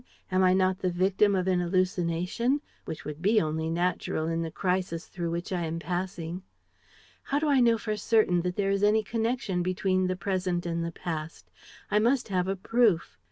[0.31, 4.49] Am I not the victim of an hallucination, which would be only natural in the
[4.49, 6.41] crisis through which I am passing?
[7.21, 10.83] How do I know for certain that there is any connection between the present and
[10.83, 11.51] the past?
[11.91, 13.15] I must have a proof."